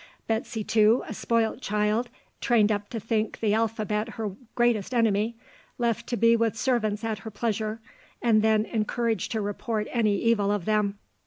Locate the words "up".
2.71-2.89